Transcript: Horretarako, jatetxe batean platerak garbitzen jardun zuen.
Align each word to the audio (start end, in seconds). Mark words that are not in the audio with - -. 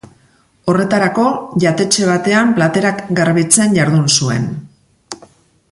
Horretarako, 0.71 1.25
jatetxe 1.65 2.07
batean 2.11 2.55
platerak 2.59 3.03
garbitzen 3.21 3.79
jardun 3.81 4.11
zuen. 4.17 4.49